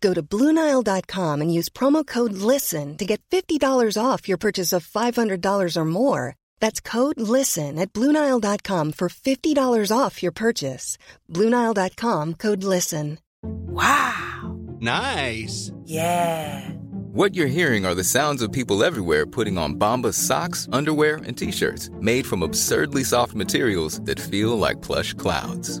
[0.00, 4.86] Go to Bluenile.com and use promo code LISTEN to get $50 off your purchase of
[4.86, 6.36] $500 or more.
[6.60, 10.98] That's code LISTEN at Bluenile.com for $50 off your purchase.
[11.32, 13.18] Bluenile.com code LISTEN.
[13.42, 14.58] Wow!
[14.80, 15.72] Nice!
[15.84, 16.70] Yeah!
[17.12, 21.36] What you're hearing are the sounds of people everywhere putting on Bombas socks, underwear, and
[21.36, 25.80] t shirts made from absurdly soft materials that feel like plush clouds.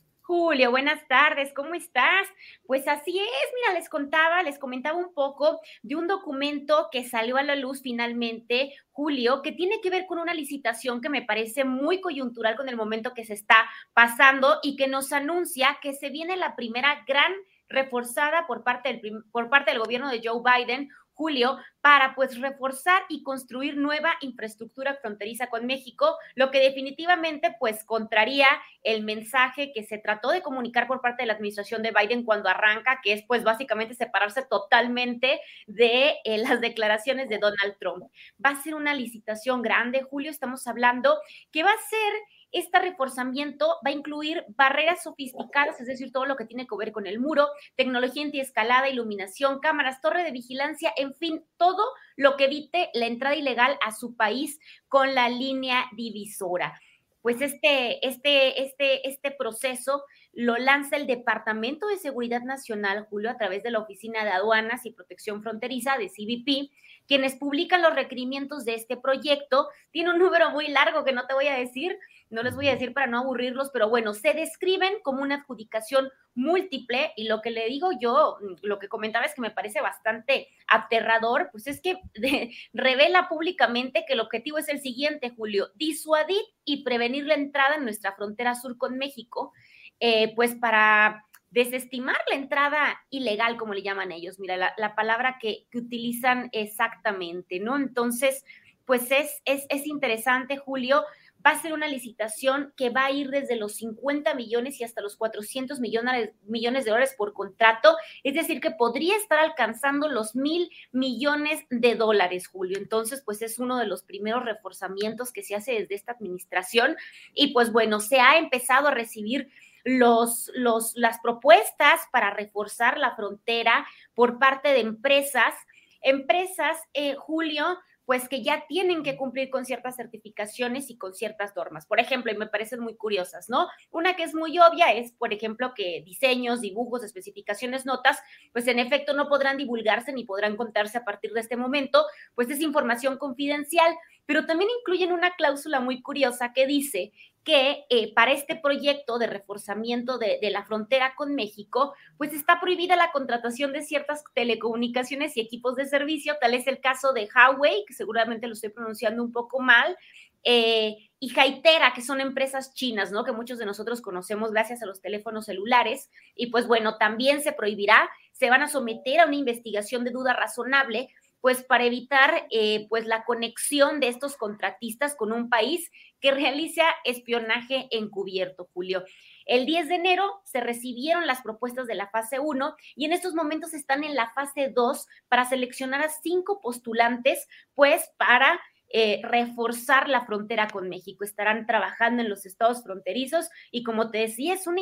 [0.33, 2.25] Julio, buenas tardes, ¿cómo estás?
[2.65, 7.35] Pues así es, mira, les contaba, les comentaba un poco de un documento que salió
[7.35, 11.65] a la luz finalmente, Julio, que tiene que ver con una licitación que me parece
[11.65, 13.57] muy coyuntural con el momento que se está
[13.93, 17.33] pasando y que nos anuncia que se viene la primera gran
[17.67, 23.03] reforzada por parte del, por parte del gobierno de Joe Biden, Julio, para pues reforzar
[23.09, 28.47] y construir nueva infraestructura fronteriza con México, lo que definitivamente pues contraría
[28.83, 32.49] el mensaje que se trató de comunicar por parte de la administración de Biden cuando
[32.49, 38.05] arranca, que es pues básicamente separarse totalmente de eh, las declaraciones de Donald Trump.
[38.43, 41.17] Va a ser una licitación grande, Julio, estamos hablando
[41.51, 42.13] que va a ser
[42.51, 46.91] este reforzamiento va a incluir barreras sofisticadas, es decir, todo lo que tiene que ver
[46.91, 51.83] con el muro, tecnología antiescalada, iluminación, cámaras, torre de vigilancia, en fin, todo
[52.15, 56.79] lo que evite la entrada ilegal a su país con la línea divisora.
[57.21, 63.37] Pues este, este, este, este proceso lo lanza el Departamento de Seguridad Nacional, Julio, a
[63.37, 66.71] través de la Oficina de Aduanas y Protección Fronteriza de CBP,
[67.11, 69.67] quienes publican los requerimientos de este proyecto.
[69.91, 71.99] Tiene un número muy largo que no te voy a decir,
[72.29, 76.09] no les voy a decir para no aburrirlos, pero bueno, se describen como una adjudicación
[76.35, 80.47] múltiple y lo que le digo yo, lo que comentaba es que me parece bastante
[80.67, 81.99] aterrador, pues es que
[82.73, 87.83] revela públicamente que el objetivo es el siguiente, Julio, disuadir y prevenir la entrada en
[87.83, 89.51] nuestra frontera sur con México,
[89.99, 95.67] eh, pues para desestimar la entrada ilegal, como le llaman ellos, mira, la, palabra que,
[95.69, 97.75] que, utilizan exactamente, ¿no?
[97.75, 98.45] Entonces,
[98.85, 101.03] pues es, es, es interesante, Julio,
[101.45, 105.01] va a ser una licitación que va a ir desde los 50 millones y hasta
[105.01, 110.35] los 400 millones, millones de dólares por contrato, es decir, que podría estar alcanzando los
[110.35, 112.77] mil millones de dólares, Julio.
[112.77, 116.95] Entonces, pues es uno de los primeros reforzamientos que se hace desde esta administración
[117.33, 119.49] y pues bueno, se ha empezado a recibir
[119.83, 125.53] los, los, las propuestas para reforzar la frontera por parte de empresas.
[126.01, 131.55] Empresas, eh, Julio, pues que ya tienen que cumplir con ciertas certificaciones y con ciertas
[131.55, 131.85] normas.
[131.85, 133.69] Por ejemplo, y me parecen muy curiosas, ¿no?
[133.89, 138.19] Una que es muy obvia es, por ejemplo, que diseños, dibujos, especificaciones, notas,
[138.51, 142.03] pues en efecto no podrán divulgarse ni podrán contarse a partir de este momento,
[142.35, 143.95] pues es información confidencial,
[144.25, 147.13] pero también incluyen una cláusula muy curiosa que dice
[147.43, 152.95] que eh, para este proyecto de reforzamiento de, la frontera con México, pues está prohibida
[152.95, 157.83] la contratación de ciertas telecomunicaciones y equipos de servicio, tal es el caso de Huawei,
[157.87, 159.97] que seguramente lo estoy pronunciando un poco mal,
[160.43, 163.23] eh, y Haitera, que son empresas chinas, ¿no?
[163.23, 166.09] Que muchos de nosotros conocemos gracias a los teléfonos celulares.
[166.35, 170.33] Y pues bueno, también se prohibirá, se van a someter a una investigación de duda
[170.33, 171.09] razonable
[171.41, 176.83] pues para evitar eh, pues la conexión de estos contratistas con un país que realiza
[177.03, 179.03] espionaje encubierto, Julio.
[179.45, 183.33] El 10 de enero se recibieron las propuestas de la fase 1 y en estos
[183.33, 188.61] momentos están en la fase 2 para seleccionar a cinco postulantes, pues para
[188.93, 191.23] eh, reforzar la frontera con México.
[191.23, 194.81] Estarán trabajando en los estados fronterizos y como te decía, es una,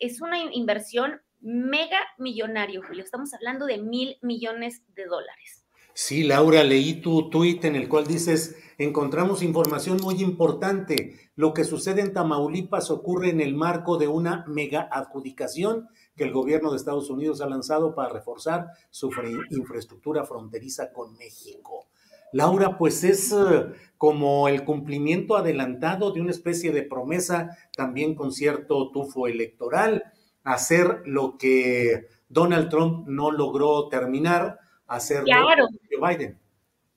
[0.00, 3.04] es una inversión mega millonario, Julio.
[3.04, 5.67] Estamos hablando de mil millones de dólares.
[6.00, 11.16] Sí, Laura, leí tu tuit en el cual dices, encontramos información muy importante.
[11.34, 16.32] Lo que sucede en Tamaulipas ocurre en el marco de una mega adjudicación que el
[16.32, 19.10] gobierno de Estados Unidos ha lanzado para reforzar su
[19.50, 21.88] infraestructura fronteriza con México.
[22.32, 23.66] Laura, pues es eh,
[23.96, 30.04] como el cumplimiento adelantado de una especie de promesa también con cierto tufo electoral.
[30.44, 35.68] hacer lo que Donald Trump no logró terminar, hacerlo Claro.
[36.00, 36.38] Biden.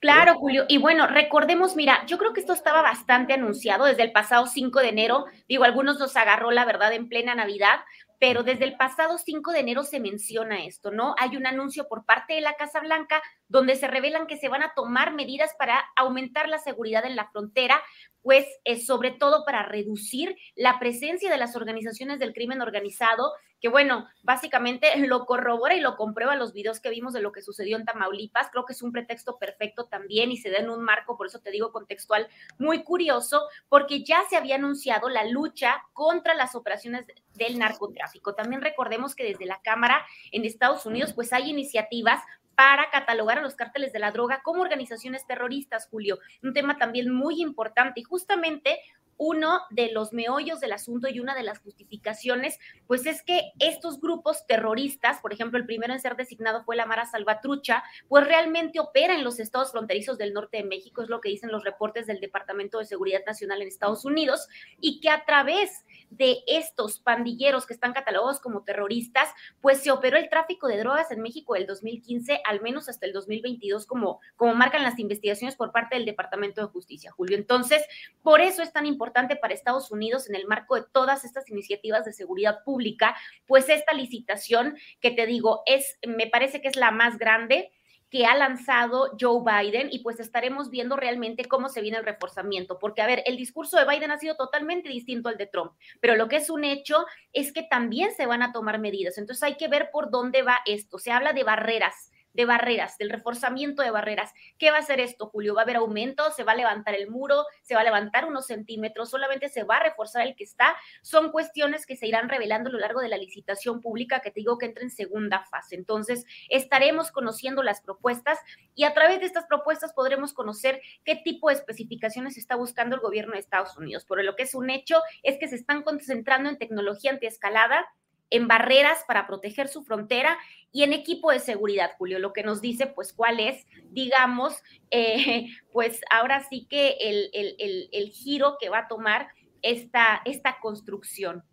[0.01, 0.65] Claro, Julio.
[0.67, 4.79] Y bueno, recordemos, mira, yo creo que esto estaba bastante anunciado desde el pasado 5
[4.79, 5.25] de enero.
[5.47, 7.81] Digo, algunos nos agarró, la verdad, en plena Navidad,
[8.17, 11.13] pero desde el pasado 5 de enero se menciona esto, ¿no?
[11.19, 14.63] Hay un anuncio por parte de la Casa Blanca donde se revelan que se van
[14.63, 17.79] a tomar medidas para aumentar la seguridad en la frontera,
[18.23, 23.69] pues es sobre todo para reducir la presencia de las organizaciones del crimen organizado, que
[23.69, 27.78] bueno, básicamente lo corrobora y lo comprueba los videos que vimos de lo que sucedió
[27.78, 28.50] en Tamaulipas.
[28.52, 31.40] Creo que es un pretexto perfecto también y se da en un marco, por eso
[31.40, 32.28] te digo contextual,
[32.58, 37.06] muy curioso, porque ya se había anunciado la lucha contra las operaciones
[37.36, 38.34] del narcotráfico.
[38.34, 42.22] También recordemos que desde la Cámara en Estados Unidos, pues hay iniciativas
[42.56, 46.19] para catalogar a los cárteles de la droga como organizaciones terroristas, Julio.
[46.44, 48.80] Un tema también muy importante y justamente
[49.23, 52.57] uno de los meollos del asunto y una de las justificaciones,
[52.88, 56.88] pues es que estos grupos terroristas, por ejemplo, el primero en ser designado fue la
[56.88, 61.21] Mara Salvatrucha, pues realmente opera en los estados fronterizos del norte de México, es lo
[61.21, 64.47] que dicen los reportes del Departamento de Seguridad Nacional en Estados Unidos,
[64.79, 69.29] y que a través de estos pandilleros que están catalogados como terroristas,
[69.62, 73.13] pues se operó el tráfico de drogas en México del 2015, al menos hasta el
[73.13, 77.38] 2022, como, como marcan las investigaciones por parte del Departamento de Justicia, Julio.
[77.38, 77.85] Entonces,
[78.24, 82.06] por eso es tan importante para Estados Unidos en el marco de todas estas iniciativas
[82.06, 83.16] de seguridad pública,
[83.46, 87.72] pues esta licitación que te digo es, me parece que es la más grande
[88.10, 92.78] que ha lanzado Joe Biden y pues estaremos viendo realmente cómo se viene el reforzamiento,
[92.78, 95.72] porque a ver, el discurso de Biden ha sido totalmente distinto al de Trump,
[96.02, 99.44] pero lo que es un hecho es que también se van a tomar medidas, entonces
[99.44, 103.81] hay que ver por dónde va esto, se habla de barreras de barreras, del reforzamiento
[103.81, 104.33] de barreras.
[104.57, 105.56] ¿Qué va a hacer esto, Julio?
[105.56, 106.31] ¿Va a haber aumento?
[106.31, 107.45] ¿Se va a levantar el muro?
[107.62, 109.10] ¿Se va a levantar unos centímetros?
[109.10, 110.75] ¿Solamente se va a reforzar el que está?
[111.01, 114.39] Son cuestiones que se irán revelando a lo largo de la licitación pública que te
[114.39, 115.75] digo que entra en segunda fase.
[115.75, 118.39] Entonces, estaremos conociendo las propuestas
[118.75, 123.01] y a través de estas propuestas podremos conocer qué tipo de especificaciones está buscando el
[123.01, 124.06] gobierno de Estados Unidos.
[124.06, 127.88] Por lo que es un hecho es que se están concentrando en tecnología antiescalada,
[128.31, 130.38] en barreras para proteger su frontera
[130.72, 135.48] y en equipo de seguridad, Julio, lo que nos dice, pues, cuál es, digamos, eh,
[135.72, 139.28] pues ahora sí que el, el, el, giro que va a tomar
[139.62, 141.44] esta, esta construcción.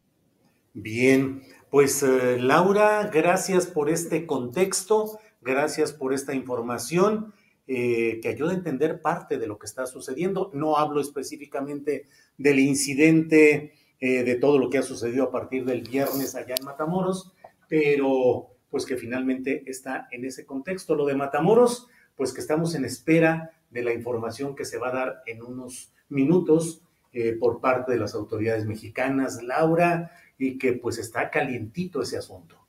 [0.72, 7.34] Bien, pues eh, Laura, gracias por este contexto, gracias por esta información
[7.66, 10.50] eh, que ayuda a entender parte de lo que está sucediendo.
[10.54, 15.82] No hablo específicamente del incidente eh, de todo lo que ha sucedido a partir del
[15.82, 17.32] viernes allá en Matamoros,
[17.68, 20.94] pero pues que finalmente está en ese contexto.
[20.94, 24.92] Lo de Matamoros, pues que estamos en espera de la información que se va a
[24.92, 30.98] dar en unos minutos eh, por parte de las autoridades mexicanas, Laura, y que pues
[30.98, 32.67] está calientito ese asunto.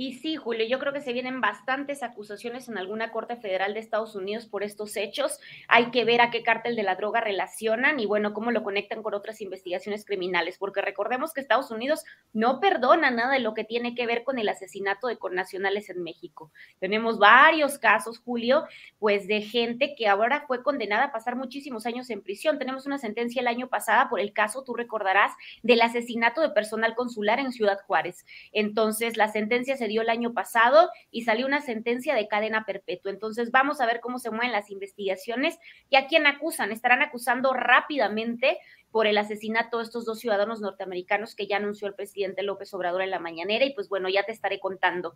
[0.00, 3.80] Y sí, Julio, yo creo que se vienen bastantes acusaciones en alguna corte federal de
[3.80, 5.40] Estados Unidos por estos hechos.
[5.66, 9.02] Hay que ver a qué cártel de la droga relacionan y bueno, cómo lo conectan
[9.02, 13.64] con otras investigaciones criminales, porque recordemos que Estados Unidos no perdona nada de lo que
[13.64, 16.52] tiene que ver con el asesinato de connacionales en México.
[16.78, 18.66] Tenemos varios casos, Julio,
[19.00, 22.60] pues de gente que ahora fue condenada a pasar muchísimos años en prisión.
[22.60, 25.32] Tenemos una sentencia el año pasado por el caso, tú recordarás,
[25.64, 28.24] del asesinato de personal consular en Ciudad Juárez.
[28.52, 33.10] Entonces, la sentencia se dio el año pasado y salió una sentencia de cadena perpetua.
[33.10, 35.58] Entonces vamos a ver cómo se mueven las investigaciones
[35.90, 36.70] y a quién acusan.
[36.70, 38.58] Estarán acusando rápidamente
[38.90, 43.02] por el asesinato de estos dos ciudadanos norteamericanos que ya anunció el presidente López Obrador
[43.02, 45.14] en la mañanera y pues bueno, ya te estaré contando.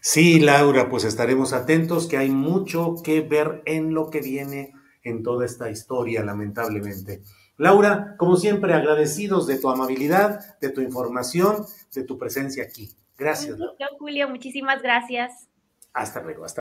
[0.00, 5.22] Sí, Laura, pues estaremos atentos que hay mucho que ver en lo que viene en
[5.22, 7.22] toda esta historia, lamentablemente.
[7.56, 12.96] Laura, como siempre, agradecidos de tu amabilidad, de tu información, de tu presencia aquí.
[13.20, 13.58] Gracias.
[13.98, 15.46] Julio, muchísimas gracias.
[15.94, 16.42] Hasta luego.
[16.42, 16.60] Hasta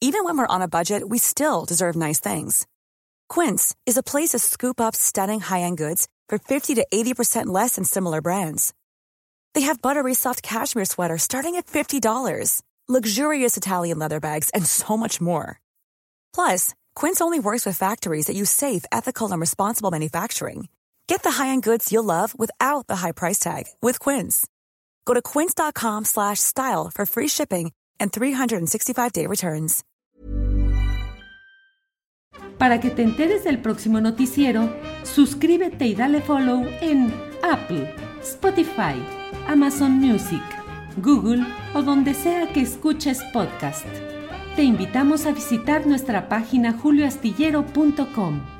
[0.00, 2.66] Even when we're on a budget, we still deserve nice things.
[3.28, 7.76] Quince is a place to scoop up stunning high-end goods for 50 to 80% less
[7.76, 8.72] than similar brands.
[9.54, 14.96] They have buttery soft cashmere sweaters starting at $50, luxurious Italian leather bags, and so
[14.96, 15.60] much more.
[16.32, 20.68] Plus, Quince only works with factories that use safe, ethical, and responsible manufacturing.
[21.08, 24.46] Get the high-end goods you'll love without the high price tag with Quince.
[25.04, 29.82] Go to quince.com slash style for free shipping and 365-day returns.
[32.58, 38.96] Para que te enteres del próximo noticiero, suscríbete y dale follow en Apple, Spotify,
[39.46, 40.42] Amazon Music,
[40.96, 41.44] Google
[41.74, 43.86] o donde sea que escuches podcast.
[44.56, 48.55] Te invitamos a visitar nuestra página julioastillero.com.